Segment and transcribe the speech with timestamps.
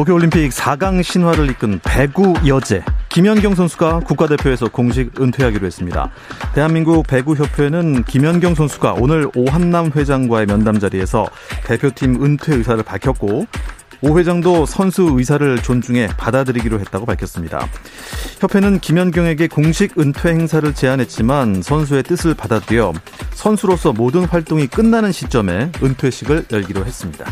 [0.00, 6.10] 도쿄올림픽 4강 신화를 이끈 배구 여제 김연경 선수가 국가대표에서 공식 은퇴하기로 했습니다.
[6.54, 11.26] 대한민국 배구협회는 김연경 선수가 오늘 오한남 회장과의 면담 자리에서
[11.66, 13.46] 대표팀 은퇴 의사를 밝혔고
[14.00, 17.66] 오 회장도 선수 의사를 존중해 받아들이기로 했다고 밝혔습니다.
[18.38, 22.94] 협회는 김연경에게 공식 은퇴 행사를 제안했지만 선수의 뜻을 받아들여
[23.34, 27.30] 선수로서 모든 활동이 끝나는 시점에 은퇴식을 열기로 했습니다.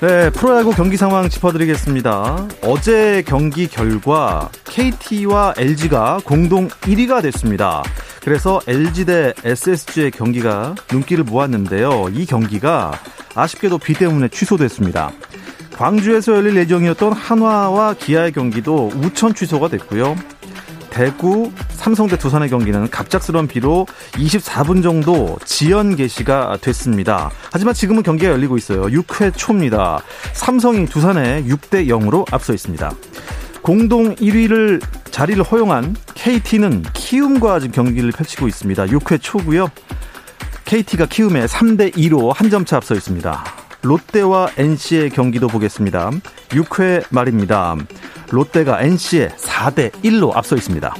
[0.00, 2.48] 네, 프로야구 경기 상황 짚어드리겠습니다.
[2.62, 7.82] 어제 경기 결과 KT와 LG가 공동 1위가 됐습니다.
[8.22, 12.06] 그래서 LG 대 SSG의 경기가 눈길을 모았는데요.
[12.14, 12.92] 이 경기가
[13.34, 15.12] 아쉽게도 비 때문에 취소됐습니다.
[15.76, 20.16] 광주에서 열릴 예정이었던 한화와 기아의 경기도 우천 취소가 됐고요.
[20.90, 27.30] 대구, 삼성대 두산의 경기는 갑작스러운 비로 24분 정도 지연 개시가 됐습니다.
[27.52, 28.82] 하지만 지금은 경기가 열리고 있어요.
[28.82, 30.00] 6회 초입니다.
[30.32, 32.92] 삼성이 두산에 6대 0으로 앞서 있습니다.
[33.62, 34.80] 공동 1위를
[35.10, 38.86] 자리를 허용한 KT는 키움과 지금 경기를 펼치고 있습니다.
[38.86, 39.68] 6회 초고요.
[40.64, 43.44] KT가 키움에 3대 2로 한 점 차 앞서 있습니다.
[43.82, 46.10] 롯데와 NC의 경기도 보겠습니다.
[46.50, 47.76] 6회 말입니다.
[48.30, 50.94] 롯데가 NC에 4대 1로 앞서 있습니다.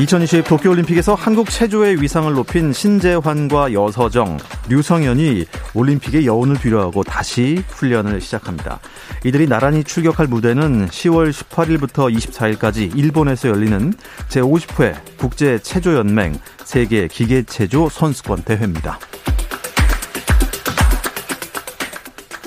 [0.00, 4.38] 2020 도쿄올림픽에서 한국 체조의 위상을 높인 신재환과 여서정,
[4.70, 8.80] 류성현이 올림픽의 여운을 뒤로하고 다시 훈련을 시작합니다.
[9.24, 13.92] 이들이 나란히 출격할 무대는 10월 18일부터 24일까지 일본에서 열리는
[14.30, 18.98] 제50회 국제 체조연맹 세계 기계체조 선수권 대회입니다.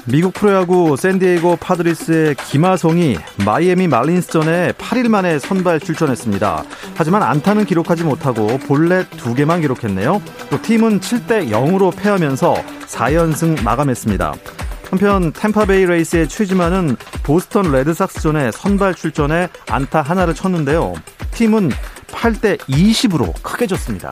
[0.05, 6.65] 미국 프로야구 샌디에이고 파드리스의 김하성이 마이애미 말린스전에 8일 만에 선발 출전했습니다.
[6.95, 10.21] 하지만 안타는 기록하지 못하고 볼넷 2개만 기록했네요.
[10.49, 12.53] 또 팀은 7대 0으로 패하면서
[12.87, 14.33] 4연승 마감했습니다.
[14.89, 20.93] 한편 템파베이 레이스의 최지만은 보스턴 레드삭스전에 선발 출전해 안타 하나를 쳤는데요.
[21.31, 21.71] 팀은
[22.07, 24.11] 8대 20으로 크게 졌습니다.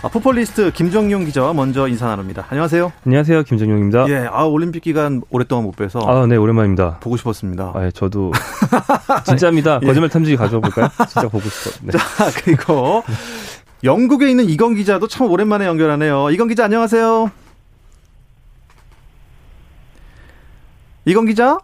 [0.00, 2.46] 아, 포폴리스트 김정용 기자와 먼저 인사 나눕니다.
[2.50, 2.92] 안녕하세요.
[3.04, 3.42] 안녕하세요.
[3.42, 4.08] 김정용입니다.
[4.08, 5.98] 예, 아, 올림픽 기간 오랫동안 못 뵈서.
[6.00, 6.98] 아, 네, 오랜만입니다.
[7.00, 7.72] 보고 싶었습니다.
[7.74, 8.32] 아, 예, 저도.
[9.26, 9.80] 진짜입니다.
[9.82, 9.86] 예.
[9.86, 10.88] 거짓말 탐지기 가져와 볼까요?
[11.08, 11.76] 진짜 보고 싶어.
[11.82, 11.92] 네.
[11.98, 11.98] 자,
[12.44, 13.02] 그리고
[13.82, 16.30] 영국에 있는 이건 기자도 참 오랜만에 연결하네요.
[16.30, 17.30] 이건 기자 안녕하세요.
[21.06, 21.58] 이건 기자?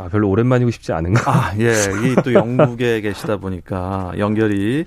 [0.00, 1.30] 아, 별로 오랜만이고 싶지 않은가?
[1.30, 1.72] 아, 예.
[1.72, 4.84] 이 또 영국에 계시다 보니까 연결이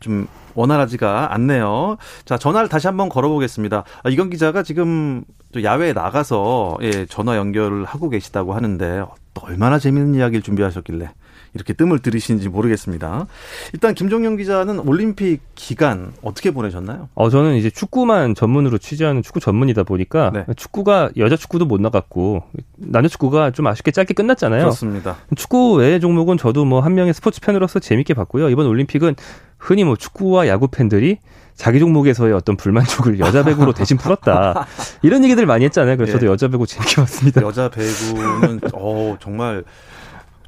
[0.00, 1.96] 좀 원활하지가 않네요.
[2.24, 3.84] 자, 전화를 다시 한번 걸어보겠습니다.
[4.02, 9.04] 아, 이건 기자가 지금 또 야외에 나가서 예, 전화 연결을 하고 계시다고 하는데
[9.34, 11.10] 또 얼마나 재밌는 이야기를 준비하셨길래
[11.58, 13.26] 이렇게 뜸을 들이시는지 모르겠습니다.
[13.72, 17.08] 일단 김종영 기자는 올림픽 기간 어떻게 보내셨나요?
[17.14, 20.44] 어 저는 이제 축구만 전문으로 취재하는 축구 전문이다 보니까 네.
[20.56, 22.44] 축구가 여자 축구도 못 나갔고
[22.76, 24.60] 남자 축구가 좀 아쉽게 짧게 끝났잖아요.
[24.62, 25.16] 그렇습니다.
[25.36, 28.48] 축구 외의 종목은 저도 뭐 한 명의 스포츠 팬으로서 재밌게 봤고요.
[28.50, 29.16] 이번 올림픽은
[29.58, 31.18] 흔히 뭐 축구와 야구 팬들이
[31.56, 34.66] 자기 종목에서의 어떤 불만족을 여자 배구로 대신 풀었다.
[35.02, 35.96] 이런 얘기들 많이 했잖아요.
[35.96, 36.18] 그래서 예.
[36.20, 37.42] 저도 여자 배구 재밌게 봤습니다.
[37.42, 39.64] 여자 배구는 어 정말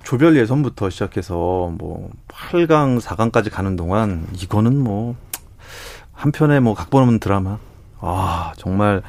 [0.02, 5.14] 조별 예선부터 시작해서 뭐 8강, 4강까지 가는 동안 이거는 뭐
[6.12, 7.58] 한편의 뭐 각본 없는 드라마.
[8.00, 9.02] 아, 정말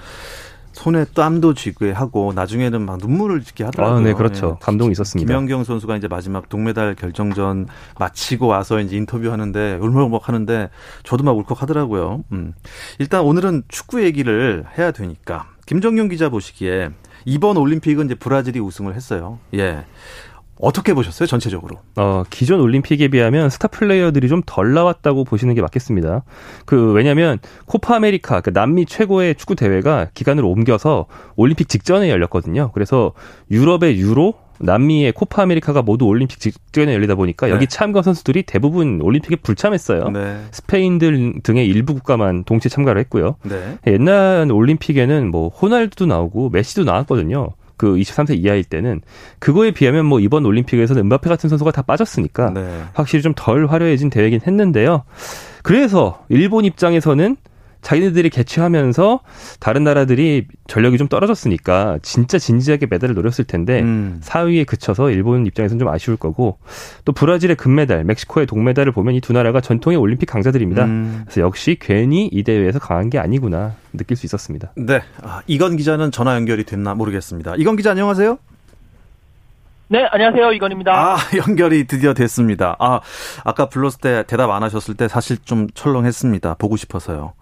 [0.73, 3.97] 손에 땀도 쥐게 하고 나중에는 막 눈물을 짓게 하더라고요.
[3.97, 4.57] 아, 네, 그렇죠.
[4.59, 4.65] 예.
[4.65, 5.27] 감동이 있었습니다.
[5.27, 7.67] 김연경 선수가 이제 마지막 동메달 결정전
[7.99, 10.69] 마치고 와서 이제 인터뷰하는데 울먹울먹 하는데
[11.03, 12.23] 저도 막 울컥하더라고요.
[12.31, 12.53] 음.
[12.99, 16.89] 일단 오늘은 축구 얘기를 해야 되니까 김정용 기자 보시기에
[17.25, 19.39] 이번 올림픽은 이제 브라질이 우승을 했어요.
[19.53, 19.85] 예.
[20.61, 21.77] 어떻게 보셨어요, 전체적으로?
[21.95, 26.23] 어, 기존 올림픽에 비하면 스타 플레이어들이 좀 덜 나왔다고 보시는 게 맞겠습니다.
[26.65, 32.71] 그, 왜냐면, 코파 아메리카, 그 남미 최고의 축구 대회가 기간을 옮겨서 올림픽 직전에 열렸거든요.
[32.73, 33.13] 그래서
[33.49, 37.67] 유럽의 유로, 남미의 코파 아메리카가 모두 올림픽 직전에 열리다 보니까 여기 네.
[37.67, 40.09] 참가 선수들이 대부분 올림픽에 불참했어요.
[40.09, 40.37] 네.
[40.51, 43.37] 스페인 등의 일부 국가만 동시에 참가를 했고요.
[43.43, 43.79] 네.
[43.87, 47.49] 옛날 올림픽에는 뭐 호날두도 나오고 메시도 나왔거든요.
[47.81, 49.01] 그 23세 이하일 때는
[49.39, 52.83] 그거에 비하면 뭐 이번 올림픽에서는 음바페 같은 선수가 다 빠졌으니까 네.
[52.93, 55.03] 확실히 좀 덜 화려해진 대회긴 했는데요.
[55.63, 57.37] 그래서 일본 입장에서는
[57.81, 59.21] 자기네들이 개최하면서
[59.59, 64.19] 다른 나라들이 전력이 좀 떨어졌으니까 진짜 진지하게 메달을 노렸을 텐데 음.
[64.23, 66.59] 4위에 그쳐서 일본 입장에서는 좀 아쉬울 거고
[67.05, 70.85] 또 브라질의 금메달, 멕시코의 동메달을 보면 이 두 나라가 전통의 올림픽 강자들입니다.
[70.85, 71.21] 음.
[71.25, 74.71] 그래서 역시 괜히 이 대회에서 강한 게 아니구나 느낄 수 있었습니다.
[74.75, 75.01] 네.
[75.21, 77.55] 아, 이건 기자는 전화 연결이 됐나 모르겠습니다.
[77.57, 78.37] 이건 기자 안녕하세요?
[79.89, 80.53] 네, 안녕하세요.
[80.53, 80.91] 이건입니다.
[80.93, 81.17] 아,
[81.47, 82.77] 연결이 드디어 됐습니다.
[82.79, 83.01] 아,
[83.43, 86.55] 아까 불렀을 때 대답 안 하셨을 때 사실 좀 철렁했습니다.
[86.55, 87.33] 보고 싶어서요.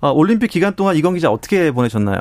[0.00, 2.18] 아, 올림픽 기간 동안 이건 기자 어떻게 보내셨나요?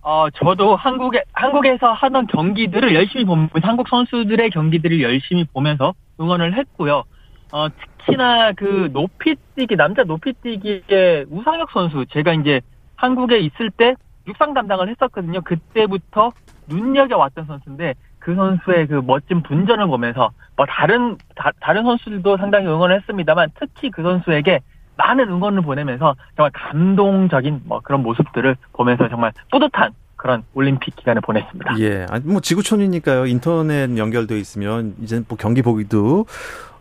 [0.00, 7.04] 어, 저도 한국에, 한국에서 하던 경기들을 열심히 보면서, 한국 선수들의 경기들을 열심히 보면서 응원을 했고요.
[7.52, 12.62] 어, 특히나 그 높이뛰기, 남자 높이뛰기의 우상혁 선수, 제가 이제
[12.96, 13.94] 한국에 있을 때
[14.26, 15.42] 육상 담당을 했었거든요.
[15.42, 16.32] 그때부터
[16.68, 22.96] 눈여겨왔던 선수인데, 그 선수의 그 멋진 분전을 보면서, 뭐 다른, 다, 다른 선수들도 상당히 응원을
[22.96, 24.60] 했습니다만, 특히 그 선수에게
[24.98, 31.78] 많은 응원을 보내면서 정말 감동적인 뭐 그런 모습들을 보면서 정말 뿌듯한 그런 올림픽 기간을 보냈습니다.
[31.78, 32.06] 예.
[32.24, 33.26] 뭐 지구촌이니까요.
[33.26, 36.26] 인터넷 연결돼 있으면 이제 뭐 경기 보기도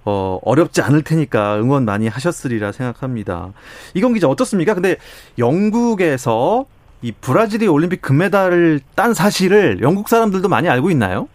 [0.04, 3.50] 어, 어렵지 않을 테니까 응원 많이 하셨으리라 생각합니다.
[3.94, 4.74] 이건 기자 어떻습니까?
[4.74, 4.98] 근데
[5.38, 6.66] 영국에서
[7.02, 11.28] 이 브라질이 올림픽 금메달을 딴 사실을 영국 사람들도 많이 알고 있나요?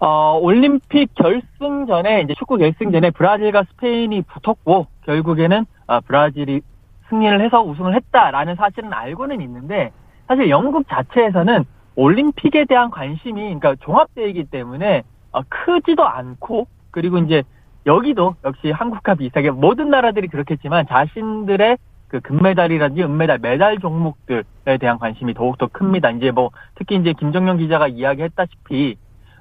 [0.00, 6.60] 어, 올림픽 결승전에 이제 축구 결승전에 브라질과 스페인이 붙었고 결국에는 아, 브라질이
[7.08, 9.90] 승리를 해서 우승을 했다라는 사실은 알고는 있는데
[10.28, 11.64] 사실 영국 자체에서는
[11.96, 15.02] 올림픽에 대한 관심이 그러니까 종합대회이기 때문에
[15.32, 17.42] 어, 크지도 않고 그리고 이제
[17.86, 21.78] 여기도 역시 한국과 비슷하게 모든 나라들이 그렇겠지만 자신들의
[22.08, 26.10] 그 금메달이라든지 은메달, 메달 종목들에 대한 관심이 더욱더 큽니다.
[26.10, 28.96] 이제 뭐 특히 이제 김정영 기자가 이야기했다시피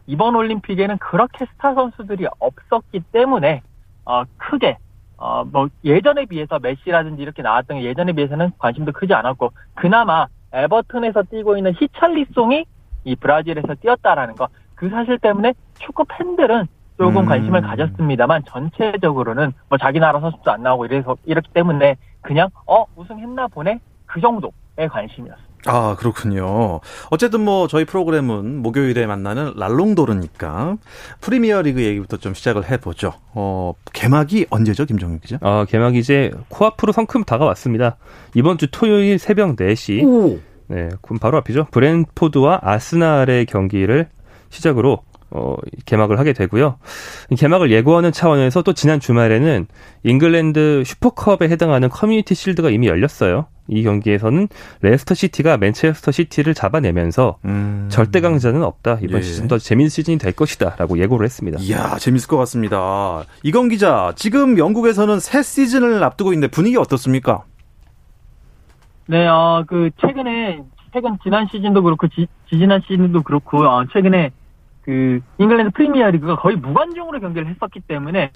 [0.07, 3.62] 이번 올림픽에는 그렇게 스타 선수들이 없었기 때문에
[4.06, 4.77] 어 크게
[5.18, 11.24] 어 뭐 예전에 비해서 메시라든지 이렇게 나왔던 게 예전에 비해서는 관심도 크지 않았고 그나마 에버튼에서
[11.24, 12.65] 뛰고 있는 히찰리송이
[13.04, 16.68] 이 브라질에서 뛰었다라는 거 그 사실 때문에 축구 팬들은
[16.98, 17.25] 조금 음.
[17.25, 23.48] 관심을 가졌습니다만 전체적으로는 뭐 자기 나라 선수도 안 나오고 이래서 이렇기 때문에 그냥 어 우승했나
[23.48, 25.46] 보네 그 정도의 관심이었습니다.
[25.67, 26.79] 아, 그렇군요.
[27.09, 30.77] 어쨌든 뭐 저희 프로그램은 목요일에 만나는 랄롱도르니까
[31.21, 33.13] 프리미어 리그 얘기부터 좀 시작을 해보죠.
[33.33, 35.38] 어, 개막이 언제죠, 김정윤 기자?
[35.41, 37.97] 어, 개막이 이제 코앞으로 성큼 다가왔습니다.
[38.33, 40.03] 이번 주 토요일 새벽 4시.
[40.03, 40.39] 오.
[40.67, 41.67] 네, 그럼 바로 앞이죠.
[41.72, 44.09] 브렌트포드와 아스날의 경기를
[44.50, 45.55] 시작으로 어,
[45.86, 46.77] 개막을 하게 되고요.
[47.29, 49.67] 이 개막을 예고하는 차원에서 또 지난 주말에는
[50.03, 53.48] 잉글랜드 슈퍼컵에 해당하는 커뮤니티 실드가 이미 열렸어요.
[53.69, 54.48] 이 경기에서는
[54.81, 57.88] 레스터 시티가 맨체스터 시티를 잡아내면서 음.
[57.89, 59.00] 절대 강자는 없다.
[59.01, 59.22] 이번 예.
[59.24, 61.60] 시즌 더 재밌는 시즌이 될 것이다라고 예고를 했습니다.
[61.62, 63.25] 이야, 재밌을 것 같습니다.
[63.43, 67.43] 이건 기자, 지금 영국에서는 새 시즌을 앞두고 있는데 분위기 어떻습니까?
[69.07, 74.31] 네, 어, 그, 최근에, 최근, 지난 시즌도 그렇고, 지, 지난 시즌도 그렇고, 어, 최근에,
[74.88, 78.32] 그, 잉글랜드 프리미어 리그가 거의 무관중으로 경기를 했었기 때문에,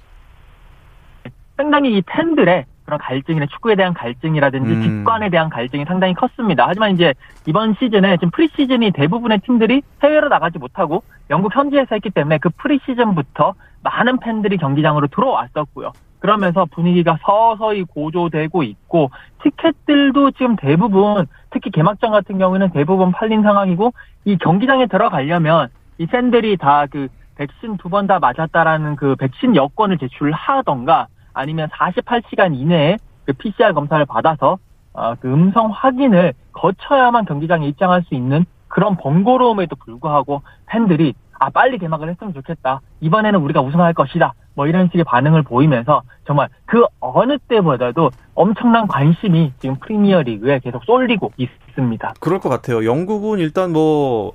[1.56, 4.82] 상당히 이 팬들의 그런 갈증이나 축구에 대한 갈증이라든지 음.
[4.82, 6.66] 직관에 대한 갈증이 상당히 컸습니다.
[6.68, 7.14] 하지만 이제
[7.46, 13.54] 이번 시즌에 지금 프리시즌이 대부분의 팀들이 해외로 나가지 못하고 영국 현지에서 했기 때문에 그 프리시즌부터
[13.84, 15.94] 많은 팬들이 경기장으로 들어왔었고요.
[16.20, 19.10] 그러면서 분위기가 서서히 고조되고 있고
[19.44, 23.94] 티켓들도 지금 대부분 특히 개막전 같은 경우에는 대부분 팔린 상황이고
[24.26, 29.98] 이 경기장에 들어가려면 이 팬들이 다 그 백신 두 번 다 맞았다라는 그 백신 여권을
[29.98, 34.58] 제출하던가 아니면 48시간 이내에 그 PCR 검사를 받아서
[34.94, 41.78] 어, 그 음성 확인을 거쳐야만 경기장에 입장할 수 있는 그런 번거로움에도 불구하고 팬들이 아 빨리
[41.80, 42.82] 개막을 했으면 좋겠다.
[43.00, 44.34] 이번에는 우리가 우승할 것이다.
[44.54, 50.84] 뭐 이런 식의 반응을 보이면서 정말 그 어느 때보다도 엄청난 관심이 지금 프리미어 리그에 계속
[50.84, 52.14] 쏠리고 있습니다.
[52.20, 52.86] 그럴 것 같아요.
[52.86, 54.34] 영국은 일단 뭐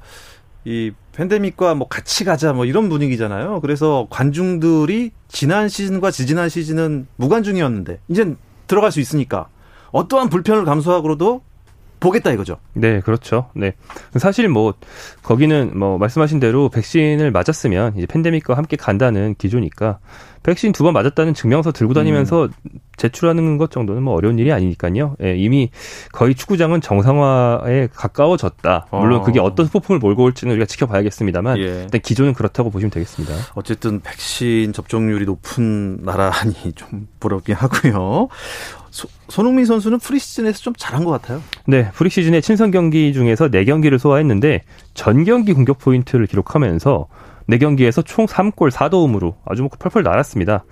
[0.69, 3.61] 이 팬데믹과 뭐 같이 가자 뭐 이런 분위기잖아요.
[3.61, 8.35] 그래서 관중들이 지난 시즌과 지지난 시즌은 무관중이었는데 이제
[8.67, 9.49] 들어갈 수 있으니까
[9.93, 11.41] 어떠한 불편을 감수하고도
[11.99, 12.59] 보겠다 이거죠.
[12.75, 13.49] 네, 그렇죠.
[13.55, 13.73] 네.
[14.19, 14.75] 사실 뭐
[15.23, 19.99] 거기는 뭐 말씀하신 대로 백신을 맞았으면 이제 팬데믹과 함께 간다는 기조니까
[20.43, 22.71] 백신 두 번 맞았다는 증명서 들고 다니면서 음.
[22.97, 25.17] 제출하는 것 정도는 뭐 어려운 일이 아니니까요.
[25.23, 25.71] 예, 이미
[26.13, 28.87] 거의 축구장은 정상화에 가까워졌다.
[28.91, 29.45] 물론 그게 어.
[29.45, 31.63] 어떤 소풍을 몰고 올지는 우리가 지켜봐야겠습니다만 예.
[31.63, 33.35] 일단 기조는 그렇다고 보시면 되겠습니다.
[33.55, 38.29] 어쨌든 백신 접종률이 높은 나라니 좀 부럽긴 하고요.
[38.91, 41.43] 소, 손흥민 선수는 프리시즌에서 좀 잘한 것 같아요.
[41.67, 44.63] 네, 프리시즌의 친선 경기 중에서 4경기를 소화했는데
[44.95, 47.07] 전 경기 공격 포인트를 기록하면서
[47.51, 50.65] 4경기에서 총 3골 4도움으로 아주 뭐 펄펄 날았습니다.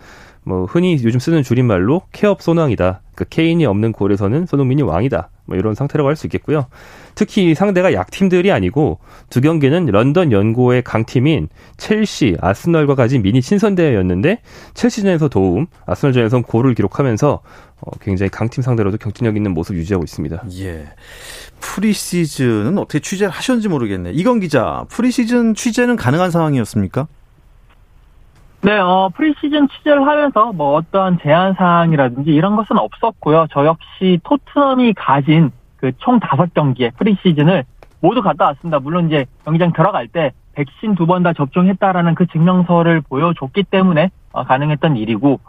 [0.45, 3.00] 뭐 흔히 요즘 쓰는 줄임말로 케없손왕이다.
[3.15, 5.31] 그 케인이 없는 골에서는 손흥민이 왕이다.
[5.47, 6.67] 뭐 이런 상태라고 할 수 있겠고요.
[7.15, 8.99] 특히 상대가 약팀들이 아니고
[9.31, 14.41] 두 경기는 런던 연고의 강팀인 첼시, 아스널과 가진 미니 친선 대회였는데
[14.75, 17.41] 첼시전에서 도움, 아스널전에서 골을 기록하면서
[17.81, 20.45] 어, 굉장히 강팀 상대로도 경쟁력 있는 모습 유지하고 있습니다.
[20.61, 20.87] 예.
[21.61, 24.13] 프리시즌은 어떻게 취재를 하셨는지 모르겠네.
[24.13, 27.07] 이건 기자, 프리시즌 취재는 가능한 상황이었습니까?
[28.64, 33.47] 네, 어, 프리시즌 취재를 하면서 뭐 어떠한 제한 사항이라든지 이런 것은 없었고요.
[33.52, 37.64] 저 역시 토트넘이 가진 그 총 다섯 경기의 프리시즌을
[38.00, 38.78] 모두 갔다 왔습니다.
[38.78, 44.44] 물론 이제 경기장 들어갈 때 백신 두 번 다 접종했다라는 그 증명서를 보여줬기 때문에 어,
[44.44, 45.40] 가능했던 일이고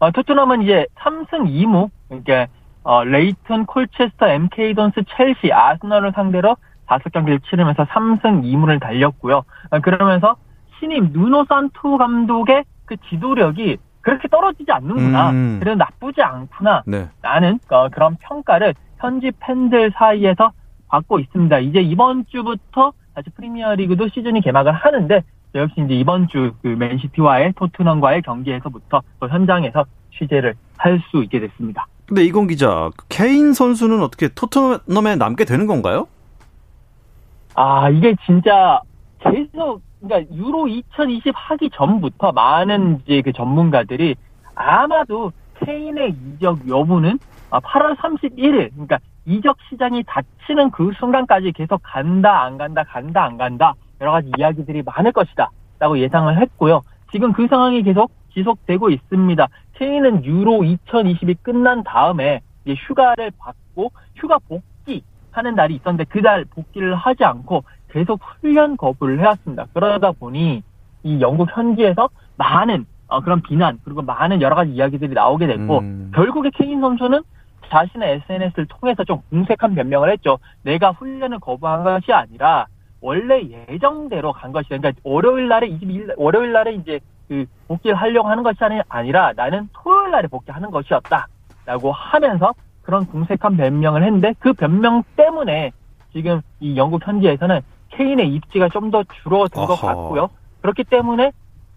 [0.00, 2.46] 어, 토트넘은 이제 3승 2무 그러니까
[2.82, 9.44] 어, 레이튼, 콜체스터, MK 돈스, 첼시, 아스널을 상대로 다섯 경기를 치르면서 3승 2무를 달렸고요.
[9.70, 10.36] 어, 그러면서
[10.84, 15.30] 신임 누노 산투 감독의 그 지도력이 그렇게 떨어지지 않는구나.
[15.30, 15.56] 음.
[15.60, 16.82] 그래도 나쁘지 않구나.
[16.86, 17.08] 네.
[17.22, 20.52] 라는 어, 그런 평가를 현지 팬들 사이에서
[20.88, 21.58] 받고 있습니다.
[21.60, 25.22] 이제 이번 주부터 다시 프리미어리그도 시즌이 개막을 하는데
[25.54, 29.84] 역시 이제 이번 주 그 맨시티와의 토트넘과의 경기에서부터 또 현장에서
[30.18, 31.86] 취재를 할 수 있게 됐습니다.
[32.06, 36.06] 근데 이건 기자, 케인 선수는 어떻게 토트넘에 남게 되는 건가요?
[37.54, 38.80] 아, 이게 진짜
[39.20, 44.14] 계속 그러니까 유로 2020 하기 전부터 많은 이제 그 전문가들이
[44.54, 45.32] 아마도
[45.64, 47.18] 케인의 이적 여부는
[47.50, 53.74] 8월 31일, 그러니까 이적 시장이 닫히는 그 순간까지 계속 간다, 안 간다, 간다, 안 간다,
[54.00, 55.50] 여러 가지 이야기들이 많을 것이다.
[55.78, 56.82] 라고 예상을 했고요.
[57.12, 59.46] 지금 그 상황이 계속 지속되고 있습니다.
[59.74, 67.64] 케인은 유로 2020이 끝난 다음에 휴가를 받고 휴가 복귀하는 날이 있었는데 그날 복귀를 하지 않고
[67.94, 69.66] 계속 훈련 거부를 해왔습니다.
[69.72, 70.64] 그러다 보니
[71.04, 76.10] 이 영국 현지에서 많은 어, 그런 비난 그리고 많은 여러 가지 이야기들이 나오게 됐고 음.
[76.12, 77.22] 결국에 케인 선수는
[77.68, 80.38] 자신의 SNS를 통해서 좀 공색한 변명을 했죠.
[80.62, 82.66] 내가 훈련을 거부한 것이 아니라
[83.00, 84.78] 원래 예정대로 간 것이다.
[84.78, 86.98] 그러니까 월요일 날에 22일 월요일 날에 이제
[87.28, 88.58] 그 복귀를 하려고 하는 것이
[88.88, 95.70] 아니라 나는 토요일 날에 복귀하는 것이었다라고 하면서 그런 공색한 변명을 했는데 그 변명 때문에
[96.12, 97.60] 지금 이 영국 현지에서는
[97.96, 99.64] 케인의 입지가 좀 더 줄어든.
[99.66, 100.28] 것 같고요.
[100.62, 101.32] 그렇기 때문에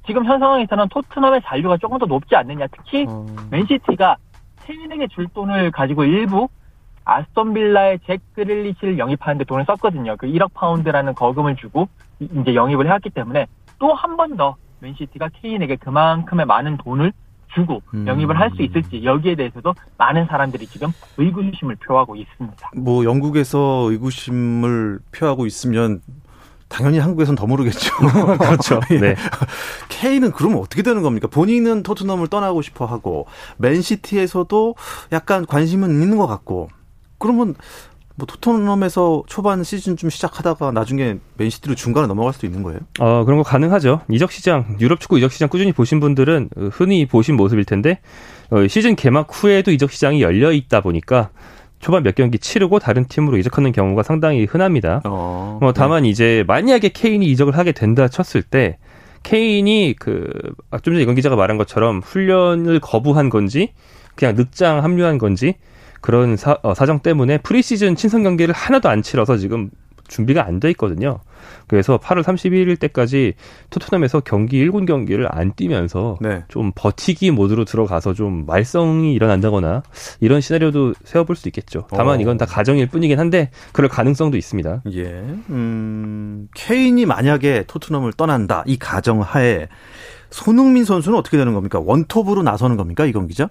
[0.05, 2.67] 지금 현 상황에서는 토트넘의 잔류가 조금 더 높지 않느냐.
[2.71, 3.35] 특히 음.
[3.51, 4.17] 맨시티가
[4.65, 6.47] 케인에게 줄 돈을 가지고 일부
[7.05, 10.15] 아스톤 빌라의 잭 그릴리시를 영입하는데 돈을 썼거든요.
[10.17, 11.87] 그 1억 파운드라는 거금을 주고
[12.19, 13.47] 이제 영입을 해왔기 때문에
[13.79, 17.11] 또 한 번 더 맨시티가 케인에게 그만큼의 많은 돈을
[17.57, 18.07] 주고 음.
[18.07, 22.71] 영입을 할 수 있을지 여기에 대해서도 많은 사람들이 지금 의구심을 표하고 있습니다.
[22.77, 26.01] 뭐 영국에서 의구심을 표하고 있으면
[26.69, 27.91] 당연히 한국에선 더 모르겠죠.
[28.39, 28.79] 그렇죠.
[28.91, 28.99] 예.
[28.99, 29.15] 네.
[29.89, 31.27] 케인은 그러면 어떻게 되는 겁니까?
[31.27, 33.25] 본인은 토트넘을 떠나고 싶어 하고
[33.57, 34.75] 맨시티에서도
[35.11, 36.69] 약간 관심은 있는 것 같고
[37.19, 37.55] 그러면
[38.17, 42.79] 뭐 토트넘에서 초반 시즌 좀 시작하다가 나중에 맨시티로 중간에 넘어갈 수도 있는 거예요?
[42.99, 44.01] 어 그런 거 가능하죠.
[44.09, 47.99] 이적 시장 유럽 축구 이적 시장 꾸준히 보신 분들은 흔히 보신 모습일 텐데
[48.49, 51.29] 어, 시즌 개막 후에도 이적 시장이 열려 있다 보니까
[51.79, 55.01] 초반 몇 경기 치르고 다른 팀으로 이적하는 경우가 상당히 흔합니다.
[55.05, 56.09] 어, 뭐 다만 네.
[56.09, 58.79] 이제 만약에 케인이 이적을 하게 된다 쳤을 때
[59.21, 63.73] 케인이 그좀 아, 전에 이건 기자가 말한 것처럼 훈련을 거부한 건지
[64.15, 65.55] 그냥 늑장 합류한 건지
[66.01, 69.69] 그런 사, 어, 사정 때문에 프리시즌 친선 경기를 하나도 안 치러서 지금
[70.07, 71.19] 준비가 안 돼 있거든요.
[71.67, 73.33] 그래서 8월 31일 때까지
[73.69, 76.43] 토트넘에서 경기 1군 경기를 안 뛰면서 네.
[76.47, 79.83] 좀 버티기 모드로 들어가서 좀 말썽이 일어난다거나
[80.21, 81.87] 이런 시나리오도 세워볼 수 있겠죠.
[81.91, 82.21] 다만 어.
[82.21, 84.83] 이건 다 가정일 뿐이긴 한데 그럴 가능성도 있습니다.
[84.93, 85.03] 예.
[85.49, 88.63] 음, 케인이 만약에 토트넘을 떠난다.
[88.65, 89.67] 이 가정 하에
[90.29, 91.79] 손흥민 선수는 어떻게 되는 겁니까?
[91.79, 93.05] 원톱으로 나서는 겁니까?
[93.05, 93.49] 이건 기자?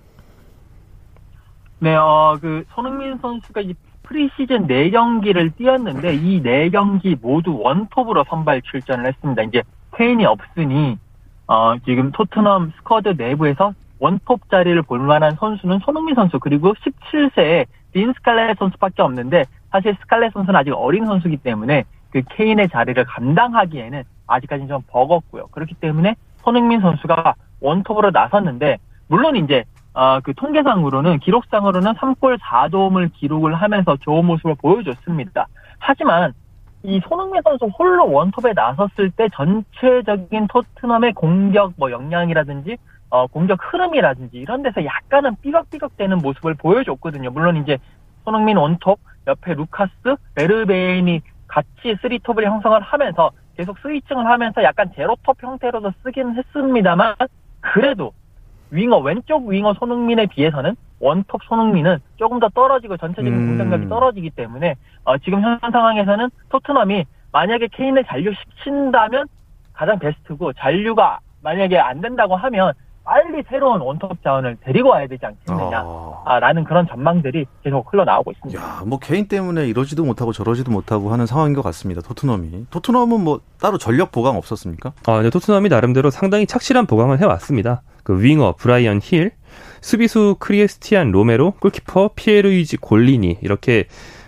[1.78, 9.06] 네, 어, 그, 손흥민 선수가 이 프리시즌 4경기를 뛰었는데, 이 4경기 모두 원톱으로 선발 출전을
[9.06, 9.42] 했습니다.
[9.42, 9.62] 이제,
[9.94, 10.98] 케인이 없으니,
[11.46, 18.12] 어, 지금 토트넘 스쿼드 내부에서 원톱 자리를 볼 만한 선수는 손흥민 선수, 그리고 17세의 딘
[18.14, 24.68] 스칼렛 선수밖에 없는데, 사실 스칼렛 선수는 아직 어린 선수이기 때문에, 그 케인의 자리를 감당하기에는 아직까지는
[24.68, 25.48] 좀 버겁고요.
[25.48, 28.78] 그렇기 때문에 손흥민 선수가 원톱으로 나섰는데,
[29.08, 29.64] 물론 이제
[29.96, 35.46] 어, 그 통계상으로는 기록상으로는 3골 4도움을 기록을 하면서 좋은 모습을 보여줬습니다.
[35.78, 36.34] 하지만
[36.82, 42.76] 이 손흥민 선수 홀로 원톱에 나섰을 때 전체적인 토트넘의 공격 뭐 역량이라든지
[43.08, 47.30] 어, 공격 흐름이라든지 이런 데서 약간은 삐걱삐걱대는 모습을 보여줬거든요.
[47.30, 47.78] 물론 이제
[48.24, 49.92] 손흥민 원톱 옆에 루카스,
[50.34, 57.14] 베르베인이 같이 쓰리톱을 형성을 하면서 계속 switching을 하면서 약간 제로톱 형태로도 쓰긴 했습니다만
[57.60, 58.12] 그래도
[58.70, 63.46] 윙어 왼쪽 윙어 손흥민에 비해서는 원톱 손흥민은 조금 더 떨어지고 전체적인 음.
[63.48, 69.26] 공격력이 떨어지기 때문에 어, 지금 현 상황에서는 토트넘이 만약에 케인을 잔류시킨다면
[69.72, 72.72] 가장 베스트고 잔류가 만약에 안 된다고 하면
[73.04, 76.22] 빨리 새로운 원톱 자원을 데리고 와야 되지 않겠느냐 어.
[76.26, 78.60] 아, 라는 그런 전망들이 계속 흘러나오고 있습니다.
[78.60, 82.00] 야, 뭐 케인 때문에 이러지도 못하고 저러지도 못하고 하는 상황인 것 같습니다.
[82.00, 82.66] 토트넘이.
[82.70, 84.92] 토트넘은 뭐 따로 전력 보강 없었습니까?
[85.06, 87.82] 아, 네, 토트넘이 나름대로 상당히 착실한 보강을 해왔습니다.
[88.06, 89.32] 그 윙어 브라이언 힐,
[89.80, 93.86] 수비수 크리스티안 로메로, 골키퍼 피에를루이지 골리니 이렇게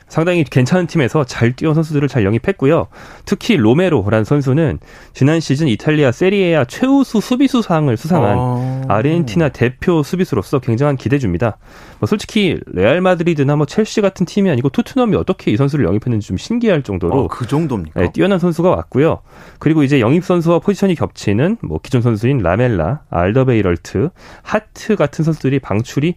[0.09, 2.89] 상당히 괜찮은 팀에서 잘 뛰어온 선수들을 잘 영입했고요.
[3.25, 4.79] 특히 로메로라는 선수는
[5.13, 8.83] 지난 시즌 이탈리아 세리에아 최우수 수비수 상을 수상한 어.
[8.89, 11.59] 아르헨티나 대표 수비수로서 굉장한 기대줍니다.
[12.01, 16.37] 뭐 솔직히 레알 마드리드나 뭐 첼시 같은 팀이 아니고 토트넘이 어떻게 이 선수를 영입했는지 좀
[16.37, 18.01] 신기할 정도로 어, 그 정도입니까?
[18.01, 19.21] 네, 뛰어난 선수가 왔고요.
[19.59, 24.11] 그리고 이제 영입 선수와 포지션이 겹치는 뭐 기존 선수인 라멜라, 알더베이럴트,
[24.43, 26.15] 하트 같은 선수들이 방출이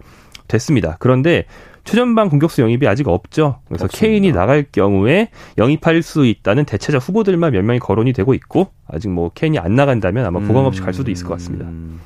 [0.47, 0.97] 됐습니다.
[0.99, 1.45] 그런데
[1.83, 3.59] 최전방 공격수 영입이 아직 없죠.
[3.67, 4.07] 그래서 없습니다.
[4.07, 9.29] 케인이 나갈 경우에 영입할 수 있다는 대체자 후보들만 몇 명이 거론이 되고 있고 아직 뭐
[9.33, 11.65] 케인이 안 나간다면 아마 보강 없이 갈 수도 있을 것 같습니다.
[11.65, 11.99] 음.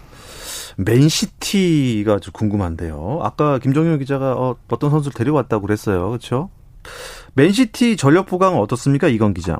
[0.77, 3.19] 맨시티가 좀 궁금한데요.
[3.21, 6.09] 아까 김정현 기자가 어, 어떤 선수를 데려왔다고 그랬어요.
[6.09, 6.49] 그렇죠?
[7.33, 9.07] 맨시티 전력 보강은 어떻습니까?
[9.07, 9.59] 이건 기자.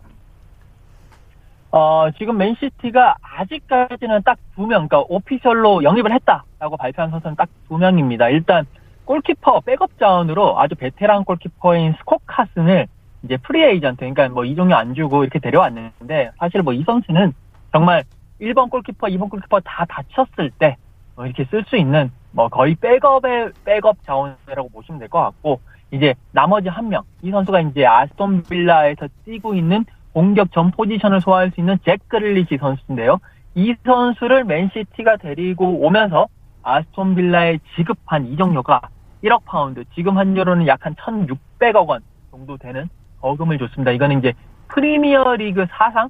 [1.72, 7.78] 어, 지금 맨시티가 아직까지는 딱 두 명, 그러니까 오피셜로 영입을 했다라고 발표한 선수는 딱 두
[7.78, 8.30] 명입니다.
[8.30, 8.66] 일단
[9.06, 12.88] 골키퍼 백업 자원으로 아주 베테랑 골키퍼인 스콧 카슨을
[13.24, 17.34] 이제 프리 에이전트, 그러니까 뭐 이적료 안 주고 이렇게 데려왔는데 사실 뭐 이 선수는
[17.72, 18.04] 정말
[18.42, 23.98] 1번 골키퍼, 2번 골키퍼 다 다쳤을 때뭐 이렇게 쓸 수 있는 뭐 거의 백업의 백업
[24.04, 29.56] 자원이라고 보시면 될 것 같고 이제 나머지 한 명, 이 선수가 이제 아스톤 빌라에서 뛰고
[29.56, 33.20] 있는 공격 전 포지션을 소화할 수 있는 잭 그릴리시 선수인데요.
[33.56, 36.28] 이 선수를 맨시티가 데리고 오면서
[36.66, 38.82] 아스톤 빌라에 지급한 이적료가
[39.24, 42.02] 1억 파운드, 지금 환율로는 약 한 1,600억 원
[42.32, 42.90] 정도 되는
[43.22, 43.92] 거금을 줬습니다.
[43.92, 44.34] 이거는 이제
[44.68, 46.10] 프리미어 리그 사상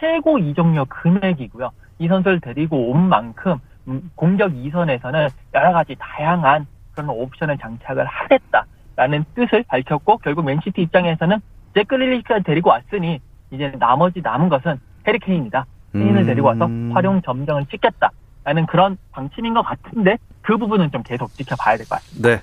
[0.00, 1.70] 최고 이적료 금액이고요.
[1.98, 3.58] 이 선수를 데리고 온 만큼
[3.88, 11.38] 음, 공격 2선에서는 여러 가지 다양한 그런 옵션을 장착을 하겠다라는 뜻을 밝혔고 결국 맨시티 입장에서는
[11.74, 15.66] 잭 그릴리시까지 데리고 왔으니 이제 나머지 남은 것은 해리 케인이다.
[15.92, 16.26] 케인을 음.
[16.26, 18.10] 데리고 와서 활용 점정을 찍겠다
[18.48, 22.28] 라는 그런 방침인 것 같은데 그 부분은 좀 계속 지켜봐야 될 것 같습니다.
[22.30, 22.40] 네.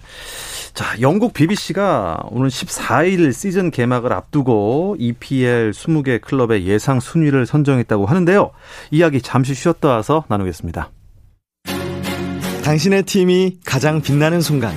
[0.75, 8.51] 자, 영국 BBC가 오늘 14일 시즌 개막을 앞두고 EPL 20개 클럽의 예상 순위를 선정했다고 하는데요.
[8.91, 10.91] 이야기 잠시 쉬었다 와서 나누겠습니다.
[12.63, 14.75] 당신의 팀이 가장 빛나는 순간.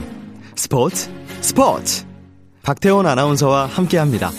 [0.55, 1.11] 스포츠,
[1.43, 2.07] 스포츠.
[2.63, 4.31] 박태원 아나운서와 함께 합니다.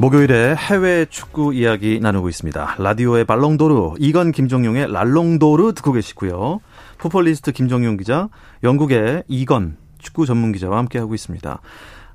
[0.00, 2.76] 목요일에 해외 축구 이야기 나누고 있습니다.
[2.78, 6.60] 라디오의 발롱도르, 이건 김정용의 랄롱도르 듣고 계시고요.
[6.96, 8.30] 풋볼리스트 김정용 기자,
[8.62, 11.60] 영국의 이건 축구 전문 기자와 함께하고 있습니다.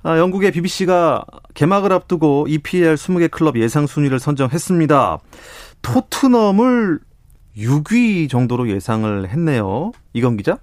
[0.01, 5.19] 아, 영국의 BBC가 개막을 앞두고 EPL 20개 클럽 예상 순위를 선정했습니다.
[5.83, 6.99] 토트넘을
[7.55, 9.91] 6위 정도로 예상을 했네요.
[10.13, 10.57] 이건 기자?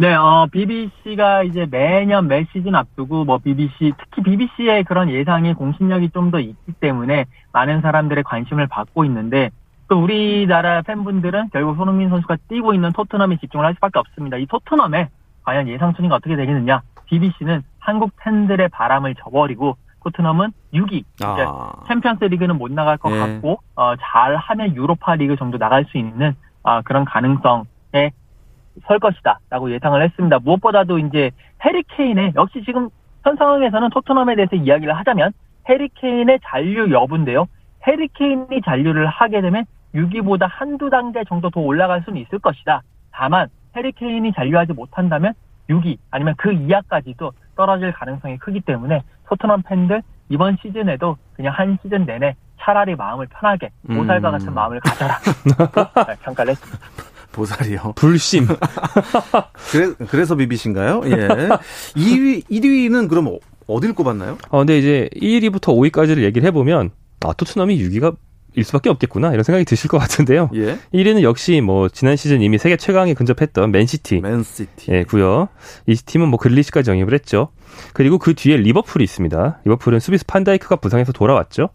[0.00, 6.10] 네, 어, BBC가 이제 매년 매 시즌 앞두고 뭐 BBC, 특히 BBC의 그런 예상이 공신력이
[6.10, 9.50] 좀 더 있기 때문에 많은 사람들의 관심을 받고 있는데
[9.88, 14.36] 또 우리나라 팬분들은 결국 손흥민 선수가 뛰고 있는 토트넘에 집중을 할 수밖에 없습니다.
[14.36, 15.08] 이 토트넘에
[15.42, 16.82] 과연 예상 순위가 어떻게 되겠느냐?
[17.06, 21.72] BBC는 한국 팬들의 바람을 저버리고 토트넘은 6위 아.
[21.88, 23.18] 챔피언스 리그는 못 나갈 것 예.
[23.18, 28.12] 같고 어, 잘하면 유로파 리그 정도 나갈 수 있는 아, 그런 가능성에
[28.86, 30.38] 설 것이다라고 예상을 했습니다.
[30.40, 31.30] 무엇보다도 이제
[31.64, 32.88] 해리 케인의 역시 지금
[33.24, 35.32] 현 상황에서는 토트넘에 대해서 이야기를 하자면
[35.68, 37.46] 해리 케인의 잔류 여부인데요.
[37.86, 39.64] 해리 케인이 잔류를 하게 되면
[39.94, 42.82] 6위보다 한두 단계 정도 더 올라갈 수는 있을 것이다.
[43.10, 45.34] 다만 해리 케인이 잔류하지 못한다면
[45.68, 52.04] 6위 아니면 그 이하까지도 떨어질 가능성이 크기 때문에 토트넘 팬들 이번 시즌에도 그냥 한 시즌
[52.04, 54.32] 내내 차라리 마음을 편하게 보살과 음.
[54.32, 55.18] 같은 마음을 가져라
[56.06, 57.17] 네, 평가를 했습니다.
[57.38, 57.94] 보살이요.
[57.96, 58.46] 불심.
[59.70, 61.02] 그래, 그래서 비비신가요?
[61.06, 61.28] 예.
[61.96, 64.38] 2위, 1위는 그럼 어- 어딜 꼽았나요?
[64.50, 66.90] 어, 근데 이제 1위부터 5위까지를 얘기를 해보면,
[67.24, 68.16] 아, 토트넘이 6위가
[68.54, 70.50] 일 수밖에 없겠구나, 이런 생각이 드실 것 같은데요.
[70.54, 70.78] 예.
[70.94, 74.20] 1위는 역시 뭐, 지난 시즌 이미 세계 최강에 근접했던 맨시티.
[74.20, 74.90] 맨시티.
[74.90, 75.48] 예, 고요.
[75.86, 77.50] 이 팀은 뭐 그릴리시까지 영입을 했죠.
[77.92, 79.60] 그리고 그 뒤에 리버풀이 있습니다.
[79.64, 81.68] 리버풀은 수비수 판다이크가 부상해서 돌아왔죠.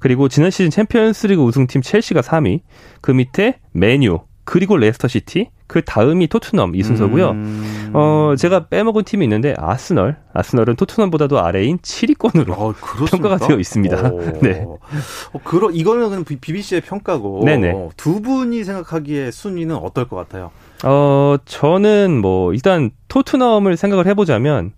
[0.00, 2.60] 그리고 지난 시즌 챔피언스리그 우승팀 첼시가 3위.
[3.02, 7.30] 그 밑에 맨유, 그리고 레스터 시티, 그 다음이 토트넘 이 순서고요.
[7.30, 7.90] 음.
[7.94, 10.16] 어, 제가 빼먹은 팀이 있는데 아스널.
[10.34, 13.06] 아스널은 토트넘보다도 아래인 7위권으로 어, 그렇습니까?
[13.30, 14.10] 평가가 되어 있습니다.
[14.10, 14.20] 오.
[14.42, 14.64] 네.
[14.66, 14.78] 어,
[15.44, 17.42] 그러, 이거는 그냥 BBC의 평가고.
[17.44, 17.88] 네네.
[17.96, 20.50] 두 분이 생각하기에 순위는 어떨 것 같아요?
[20.84, 24.72] 어, 저는 뭐, 일단 토트넘을 생각을 해보자면,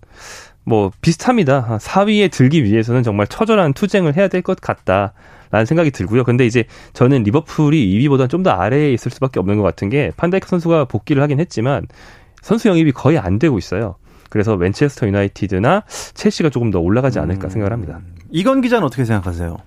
[0.63, 1.77] 뭐, 비슷합니다.
[1.81, 5.11] 4위에 들기 위해서는 정말 처절한 투쟁을 해야 될 것 같다.
[5.51, 6.23] 라는 생각이 들고요.
[6.23, 10.47] 근데 이제 저는 리버풀이 2위보다 좀 더 아래에 있을 수밖에 없는 것 같은 게 판다이크
[10.47, 11.87] 선수가 복귀를 하긴 했지만
[12.41, 13.95] 선수 영입이 거의 안 되고 있어요.
[14.29, 17.97] 그래서 맨체스터 유나이티드나 첼시가 조금 더 올라가지 않을까 생각을 합니다.
[17.97, 18.15] 음.
[18.29, 19.57] 이건 기자는 어떻게 생각하세요?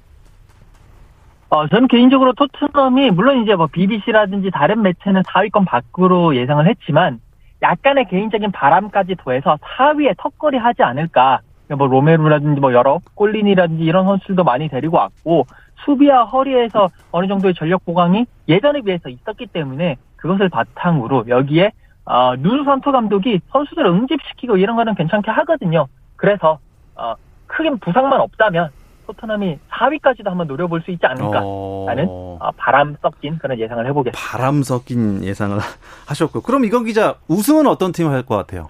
[1.49, 7.21] 어, 저는 개인적으로 토트넘이 물론 이제 뭐 BBC라든지 다른 매체는 4위권 밖으로 예상을 했지만
[7.63, 11.41] 약간의 개인적인 바람까지 더해서 4위에 턱걸이 하지 않을까.
[11.77, 15.47] 뭐 로메루라든지 뭐 여러 꼴린이라든지 이런 선수들도 많이 데리고 왔고
[15.85, 21.73] 수비와 허리에서 어느 정도의 전력 보강이 예전에 비해서 있었기 때문에 그것을 바탕으로 여기에
[22.05, 25.87] 어, 누수 선투 감독이 선수들을 응집시키고 이런 거는 괜찮게 하거든요.
[26.17, 26.59] 그래서
[26.97, 27.15] 어,
[27.47, 28.71] 크게 부상만 없다면
[29.07, 34.19] 토트넘이 4위까지도 한번 노려볼 수 있지 않을까 어, 라는 어, 바람 섞인 그런 예상을 해보겠습니다.
[34.19, 35.59] 바람 섞인 예상을
[36.07, 36.43] 하셨고.
[36.43, 38.69] 그럼 이건 기자, 우승은 어떤 팀을 할것 같아요?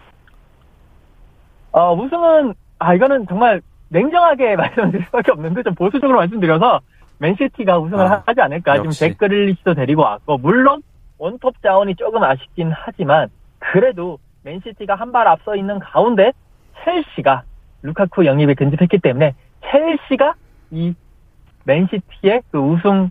[1.72, 6.80] 어, 우승은 아 이거는 정말 냉정하게 말씀드릴 수밖에 없는데 좀 보수적으로 말씀드려서
[7.20, 9.00] 맨시티가 우승을 아, 하지 않을까 지금 역시.
[9.00, 10.82] 댓글리스도 데리고 왔고 물론
[11.18, 13.28] 원톱 자원이 조금 아쉽긴 하지만
[13.58, 16.32] 그래도 맨시티가 한 발 앞서 있는 가운데
[16.84, 17.42] 첼시가
[17.82, 19.34] 루카쿠 영입에 근접했기 때문에
[19.70, 20.34] 첼시가
[20.70, 20.94] 이
[21.64, 23.10] 맨시티의 그 우승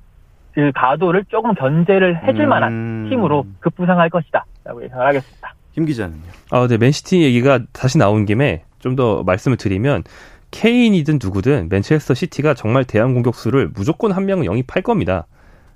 [0.54, 2.50] 그 가도를 조금 견제를 해줄 음.
[2.50, 5.54] 만한 팀으로 급부상할 것이다라고 예상을 하겠습니다.
[5.74, 6.22] 김 기자는요?
[6.52, 10.04] 아, 네, 맨시티 얘기가 다시 나온 김에 좀 더 말씀을 드리면
[10.52, 15.28] 케인이든 누구든 맨체스터 시티가 정말 대한 공격수를 무조건 한 명은 영입할 겁니다.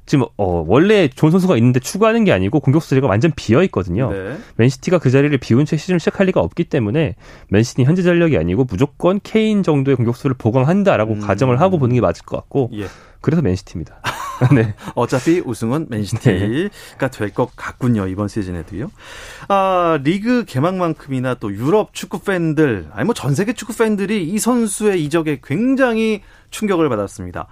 [0.05, 4.11] 지금 어, 원래 좋은 선수가 있는데 추구하는 게 아니고 공격수 자리가 완전 비어 있거든요.
[4.11, 4.37] 네.
[4.57, 7.15] 맨시티가 그 자리를 비운 채 시즌을 시작할 리가 없기 때문에
[7.49, 11.19] 맨시티 현재 전력이 아니고 무조건 케인 정도의 공격수를 보강한다라고 음.
[11.21, 12.87] 가정을 하고 보는 게 맞을 것 같고 예.
[13.21, 14.01] 그래서 맨시티입니다.
[14.53, 14.73] 네.
[14.95, 18.07] 어차피 우승은 맨시티가 될 것 같군요.
[18.07, 18.91] 이번 시즌에도요.
[19.47, 25.03] 아, 리그 개막만큼이나 또 유럽 축구 팬들, 아니 뭐 전 세계 축구 팬들이 이 선수의
[25.05, 27.47] 이적에 굉장히 충격을 받았습니다.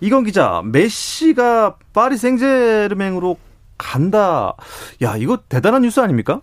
[0.00, 3.38] 이건 기자, 메시가 파리 생제르맹으로
[3.78, 4.54] 간다.
[5.02, 6.40] 야, 이거 대단한 뉴스 아닙니까?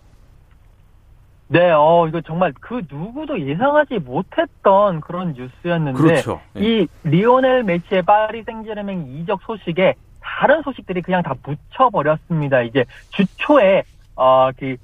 [1.52, 6.00] 네, 어, 이거 정말 그 누구도 예상하지 못했던 그런 뉴스였는데.
[6.00, 6.40] 그렇죠.
[6.56, 6.60] 예.
[6.60, 12.62] 이 리오넬 메시의 파리 생제르맹 이적 소식에 다른 소식들이 그냥 다 묻혀버렸습니다.
[12.62, 13.82] 이제 주초에,
[14.14, 14.76] 어, 그,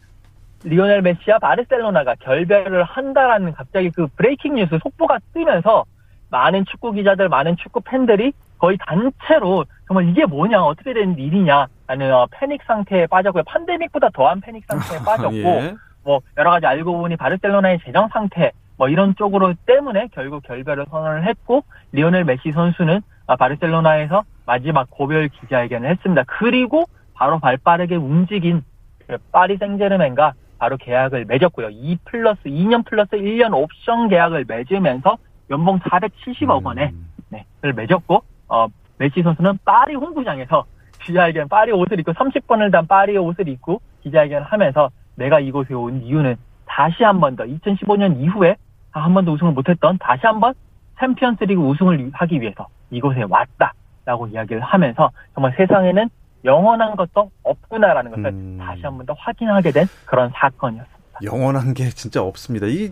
[0.64, 5.84] 리오넬 메시와 바르셀로나가 결별을 한다라는 갑자기 그 breaking 뉴스 속보가 뜨면서
[6.30, 12.12] 많은 축구 기자들, 많은 축구 팬들이 거의 단체로 정말 이게 뭐냐, 어떻게 된 일이냐 라는
[12.12, 13.44] 어, 패닉 상태에 빠졌고요.
[13.44, 15.74] 팬데믹보다 더한 패닉 상태에 빠졌고, 예.
[16.06, 21.26] 뭐 여러 가지 알고 보니 바르셀로나의 재정 상태 뭐 이런 쪽으로 때문에 결국 결별을 선언을
[21.26, 26.22] 했고 리오넬 메시 선수는 아, 바르셀로나에서 마지막 고별 기자회견을 했습니다.
[26.28, 28.62] 그리고 바로 발빠르게 움직인
[29.06, 31.70] 그 파리 생제르맹과 바로 계약을 맺었고요.
[31.70, 35.18] 2 플러스 2년 플러스 1년 옵션 계약을 맺으면서
[35.50, 37.08] 연봉 470억 원에 음.
[37.30, 40.64] 네, 를 맺었고 어, 메시 선수는 파리 홍구장에서
[41.02, 46.36] 기자회견 파리 옷을 입고 30번을 단 파리 옷을 입고 기자회견을 하면서 내가 이곳에 온 이유는
[46.66, 48.56] 다시 한 번 더 2015년 이후에
[48.90, 50.54] 한 번도 우승을 못했던 다시 한 번
[51.00, 56.08] 챔피언스리그 우승을 하기 위해서 이곳에 왔다라고 이야기를 하면서 정말 세상에는
[56.44, 58.58] 영원한 것도 없구나라는 것을 음.
[58.60, 60.96] 다시 한 번 더 확인하게 된 그런 사건이었습니다.
[61.24, 62.66] 영원한 게 진짜 없습니다.
[62.66, 62.90] 이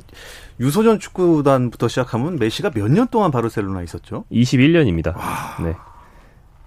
[0.58, 4.24] 유소년 축구단부터 시작하면 메시가 몇 년 동안 바르셀로나 있었죠?
[4.32, 5.14] 21년입니다.
[5.62, 5.74] 네.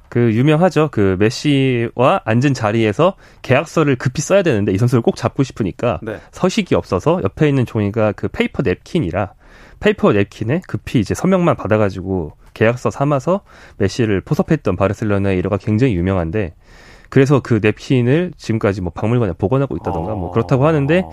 [0.09, 0.89] 그 유명하죠.
[0.91, 6.19] 그 메시와 앉은 자리에서 계약서를 급히 써야 되는데 이 선수를 꼭 잡고 싶으니까 네.
[6.31, 9.33] 서식이 없어서 옆에 있는 종이가 그 페이퍼 냅킨이라
[9.79, 13.41] 페이퍼 냅킨에 급히 이제 서명만 받아가지고 계약서 삼아서
[13.77, 16.55] 메시를 포섭했던 바르셀로나의 일화가 굉장히 유명한데
[17.09, 21.03] 그래서 그 냅킨을 지금까지 뭐 박물관에 보관하고 있다던가 뭐 그렇다고 하는데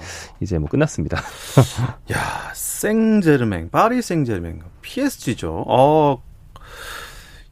[0.40, 1.18] 이제 뭐 끝났습니다.
[2.12, 5.64] 야, 생제르맹, 파리 생제르맹, PSG죠.
[5.68, 6.22] 어,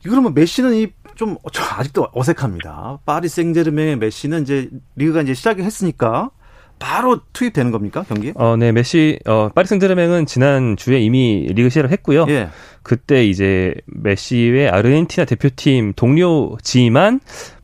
[0.02, 1.36] 그러면 메시는 이 좀
[1.76, 3.00] 아직도 어색합니다.
[3.04, 6.30] 파리 생제르맹의 메시는 이제 리그가 이제 시작을 했으니까
[6.78, 8.32] 바로 투입되는 겁니까 경기?
[8.34, 12.26] 어, 네, 메시, 어, 파리 생제르맹은 지난 주에 이미 리그 시작을 했고요.
[12.28, 12.48] 예.
[12.82, 17.20] 그때 이제 메시의 아르헨티나 대표팀 동료지만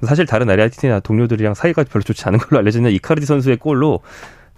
[0.06, 4.00] 사실 다른 아르헨티나 동료들이랑 사이가 별로 좋지 않은 걸로 알려져 있는 이카르디 선수의 골로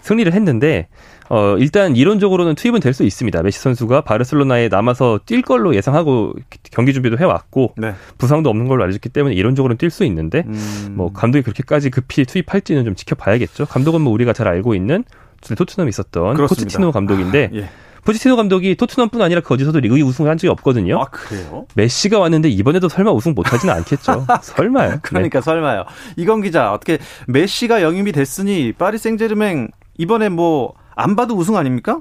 [0.03, 0.89] 승리를 했는데
[1.31, 3.43] 어 일단 이론적으로는 투입은 될 수 있습니다.
[3.43, 6.35] 메시 선수가 바르셀로나에 남아서 뛸 걸로 예상하고
[6.73, 7.95] 경기 준비도 해왔고 네.
[8.19, 10.95] 부상도 없는 걸로 알려졌기 때문에 이론적으로는 뛸 수 있는데 음.
[10.97, 13.67] 뭐 감독이 그렇게까지 급히 투입할지는 좀 지켜봐야겠죠.
[13.67, 15.05] 감독은 뭐 우리가 잘 알고 있는
[15.41, 16.65] 토트넘에 있었던 그렇습니다.
[16.65, 17.71] 포체티노 감독인데 예.
[18.05, 21.01] 포체티노 감독이 토트넘뿐 아니라 그 어디서도 리그 우승을 한 적이 없거든요.
[21.01, 21.67] 아 그래요?
[21.77, 24.27] 메시가 왔는데 이번에도 설마 우승 못하지는 않겠죠.
[24.43, 24.91] 설마요.
[24.91, 24.97] 네.
[25.03, 25.85] 그러니까 설마요.
[26.17, 32.01] 이건 기자 어떻게 메시가 영입이 됐으니 파리 생제르맹 이번에 뭐 안 봐도 우승 아닙니까?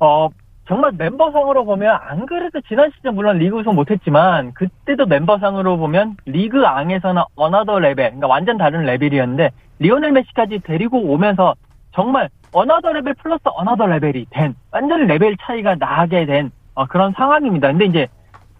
[0.00, 0.28] 어,
[0.66, 6.66] 정말 멤버상으로 보면 안 그래도 지난 시즌 물론 리그 우승 못했지만 그때도 멤버상으로 보면 리그
[6.66, 11.54] 앙에서는 another 레벨, 그러니까 완전 다른 레벨이었는데 리오넬 메시까지 데리고 오면서
[11.92, 17.68] 정말 another 레벨 플러스 another 레벨이 된 완전 레벨 차이가 나게 된 어, 그런 상황입니다.
[17.68, 18.08] 근데 이제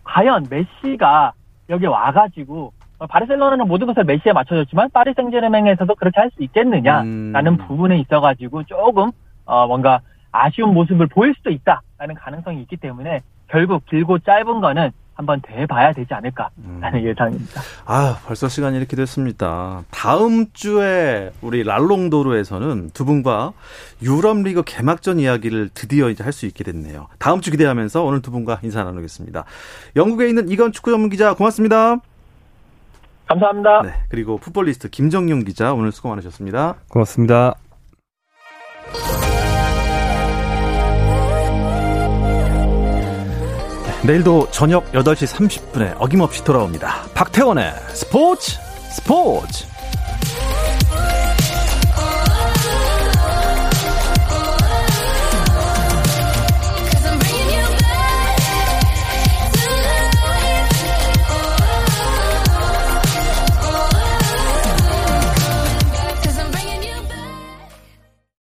[0.05, 1.33] 과연 메시가
[1.71, 7.57] 여기 와가지고 어, 바르셀로나는 모든 것을 메시에 맞춰줬지만 파리 생제르맹에서도 그렇게 할 수 있겠느냐라는 음.
[7.67, 9.11] 부분에 있어가지고 조금
[9.45, 10.01] 어, 뭔가
[10.33, 16.13] 아쉬운 모습을 보일 수도 있다라는 가능성이 있기 때문에 결국 길고 짧은 거는 한번 대봐야 되지
[16.13, 16.55] 않을까라는
[16.95, 17.05] 음.
[17.07, 17.61] 예상입니다.
[17.87, 19.85] 아 벌써 시간이 이렇게 됐습니다.
[19.93, 23.53] 다음 주에 우리 랄롱도르에서는 두 분과
[24.03, 27.07] 유럽리그 개막전 이야기를 드디어 이제 할 수 있게 됐네요.
[27.21, 29.45] 다음 주 기대하면서 오늘 두 분과 인사 나누겠습니다.
[29.95, 31.99] 영국에 있는 이건 축구 전문 기자 고맙습니다.
[33.27, 33.83] 감사합니다.
[33.83, 36.77] 네 그리고 풋볼리스트 김정용 기자 오늘 수고 많으셨습니다.
[36.89, 37.55] 고맙습니다.
[44.07, 47.05] 내일도 저녁 8시 30분에 어김없이 돌아옵니다.
[47.15, 48.59] 박태원의 스포츠
[48.91, 49.74] 스포츠